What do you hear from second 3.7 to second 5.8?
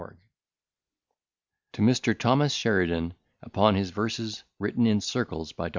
HIS VERSES WRITTEN IN CIRCLES BY DR.